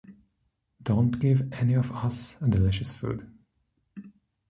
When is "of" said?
1.75-1.91